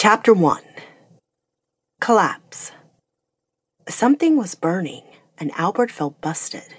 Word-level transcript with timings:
Chapter 0.00 0.32
1 0.32 0.62
Collapse 2.00 2.70
Something 3.88 4.36
was 4.36 4.54
burning, 4.54 5.02
and 5.38 5.50
Albert 5.56 5.90
felt 5.90 6.20
busted. 6.20 6.76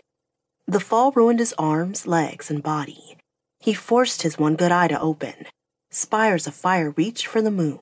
The 0.65 0.79
fall 0.79 1.11
ruined 1.11 1.39
his 1.39 1.53
arms, 1.57 2.07
legs, 2.07 2.49
and 2.49 2.63
body. 2.63 3.17
He 3.59 3.73
forced 3.73 4.21
his 4.21 4.39
one 4.39 4.55
good 4.55 4.71
eye 4.71 4.87
to 4.87 5.01
open. 5.01 5.33
Spires 5.91 6.47
of 6.47 6.55
fire 6.55 6.91
reached 6.91 7.25
for 7.25 7.41
the 7.41 7.51
moon. 7.51 7.81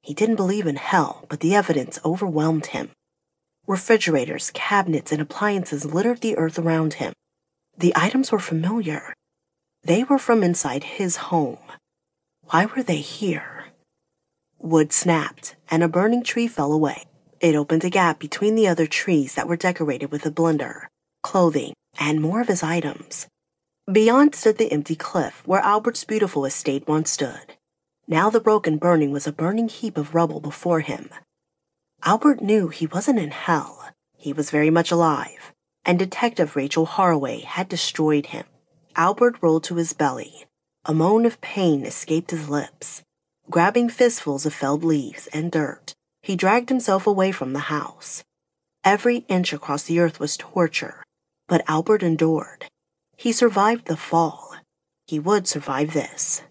He 0.00 0.14
didn't 0.14 0.36
believe 0.36 0.66
in 0.66 0.76
hell, 0.76 1.26
but 1.28 1.40
the 1.40 1.54
evidence 1.54 1.98
overwhelmed 2.02 2.68
him. 2.68 2.92
Refrigerators, 3.66 4.50
cabinets, 4.54 5.12
and 5.12 5.20
appliances 5.20 5.84
littered 5.84 6.22
the 6.22 6.38
earth 6.38 6.58
around 6.58 6.94
him. 6.94 7.12
The 7.76 7.92
items 7.94 8.32
were 8.32 8.38
familiar. 8.38 9.12
They 9.84 10.02
were 10.02 10.18
from 10.18 10.42
inside 10.42 10.96
his 10.96 11.28
home. 11.28 11.58
Why 12.44 12.64
were 12.64 12.82
they 12.82 13.02
here? 13.02 13.51
Wood 14.62 14.92
snapped, 14.92 15.56
and 15.72 15.82
a 15.82 15.88
burning 15.88 16.22
tree 16.22 16.46
fell 16.46 16.72
away. 16.72 17.04
It 17.40 17.56
opened 17.56 17.82
a 17.82 17.90
gap 17.90 18.20
between 18.20 18.54
the 18.54 18.68
other 18.68 18.86
trees 18.86 19.34
that 19.34 19.48
were 19.48 19.56
decorated 19.56 20.12
with 20.12 20.24
a 20.24 20.30
blender, 20.30 20.86
clothing, 21.24 21.74
and 21.98 22.20
more 22.20 22.40
of 22.40 22.46
his 22.46 22.62
items. 22.62 23.26
Beyond 23.90 24.36
stood 24.36 24.58
the 24.58 24.70
empty 24.70 24.94
cliff 24.94 25.42
where 25.44 25.60
Albert's 25.62 26.04
beautiful 26.04 26.44
estate 26.44 26.86
once 26.86 27.10
stood. 27.10 27.56
Now 28.06 28.30
the 28.30 28.38
broken 28.38 28.76
burning 28.78 29.10
was 29.10 29.26
a 29.26 29.32
burning 29.32 29.68
heap 29.68 29.98
of 29.98 30.14
rubble 30.14 30.38
before 30.38 30.78
him. 30.78 31.10
Albert 32.04 32.40
knew 32.40 32.68
he 32.68 32.86
wasn't 32.86 33.18
in 33.18 33.32
hell. 33.32 33.88
He 34.16 34.32
was 34.32 34.52
very 34.52 34.70
much 34.70 34.92
alive, 34.92 35.52
and 35.84 35.98
Detective 35.98 36.54
Rachel 36.54 36.86
Harroway 36.86 37.42
had 37.42 37.68
destroyed 37.68 38.26
him. 38.26 38.44
Albert 38.94 39.38
rolled 39.40 39.64
to 39.64 39.74
his 39.74 39.92
belly. 39.92 40.46
A 40.84 40.94
moan 40.94 41.26
of 41.26 41.40
pain 41.40 41.84
escaped 41.84 42.30
his 42.30 42.48
lips. 42.48 43.02
Grabbing 43.50 43.88
fistfuls 43.88 44.46
of 44.46 44.54
felled 44.54 44.84
leaves 44.84 45.26
and 45.28 45.50
dirt, 45.50 45.94
he 46.22 46.36
dragged 46.36 46.68
himself 46.68 47.06
away 47.06 47.32
from 47.32 47.52
the 47.52 47.68
house. 47.70 48.22
Every 48.84 49.18
inch 49.28 49.52
across 49.52 49.82
the 49.82 49.98
earth 49.98 50.18
was 50.18 50.36
torture, 50.36 51.02
but 51.48 51.64
Albert 51.68 52.02
endured. 52.02 52.66
He 53.16 53.32
survived 53.32 53.86
the 53.86 53.96
fall. 53.96 54.54
He 55.06 55.18
would 55.18 55.46
survive 55.46 55.92
this. 55.92 56.42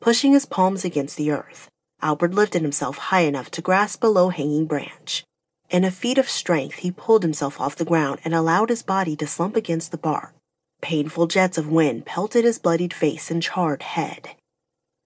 Pushing 0.00 0.32
his 0.32 0.46
palms 0.46 0.84
against 0.84 1.16
the 1.16 1.30
earth, 1.30 1.68
Albert 2.00 2.32
lifted 2.32 2.62
himself 2.62 2.96
high 2.98 3.20
enough 3.20 3.50
to 3.52 3.62
grasp 3.62 4.02
a 4.02 4.06
low 4.06 4.30
hanging 4.30 4.66
branch. 4.66 5.24
In 5.70 5.84
a 5.84 5.90
feat 5.90 6.16
of 6.16 6.28
strength, 6.28 6.76
he 6.78 6.90
pulled 6.90 7.22
himself 7.22 7.60
off 7.60 7.76
the 7.76 7.84
ground 7.84 8.20
and 8.24 8.34
allowed 8.34 8.70
his 8.70 8.82
body 8.82 9.14
to 9.16 9.26
slump 9.26 9.56
against 9.56 9.90
the 9.90 9.98
bark. 9.98 10.34
Painful 10.80 11.26
jets 11.26 11.58
of 11.58 11.68
wind 11.68 12.06
pelted 12.06 12.44
his 12.44 12.58
bloodied 12.58 12.94
face 12.94 13.30
and 13.30 13.42
charred 13.42 13.82
head. 13.82 14.30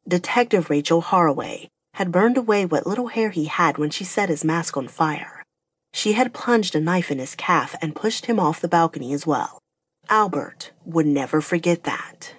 Detective 0.07 0.69
Rachel 0.69 1.01
Harroway 1.01 1.69
had 1.95 2.11
burned 2.11 2.37
away 2.37 2.67
what 2.67 2.87
little 2.87 3.07
hair 3.07 3.31
he 3.31 3.45
had 3.45 3.79
when 3.79 3.91
she 3.91 4.05
set 4.05 4.29
his 4.29 4.45
mask 4.45 4.77
on 4.77 4.89
fire. 4.89 5.45
She 5.93 6.15
had 6.15 6.35
plunged 6.35 6.75
a 6.75 6.81
knife 6.81 7.11
in 7.11 7.19
his 7.19 7.37
calf 7.37 7.77
and 7.81 7.95
pushed 7.95 8.27
him 8.27 8.41
off 8.41 8.61
the 8.61 8.69
balcony 8.69 9.13
as 9.13 9.27
well. 9.27 9.59
Albert 10.09 10.73
would 10.85 11.07
never 11.07 11.41
forget 11.41 11.85
that. 11.85 12.35